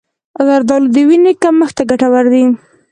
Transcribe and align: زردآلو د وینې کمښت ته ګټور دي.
زردآلو 0.47 0.87
د 0.95 0.97
وینې 1.09 1.33
کمښت 1.43 1.73
ته 1.77 1.83
ګټور 1.89 2.25
دي. 2.33 2.43